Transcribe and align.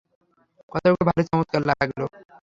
কথাগুলো 0.71 1.03
ভারী 1.07 1.23
চমৎকার 1.27 1.61
লাগল। 1.69 1.99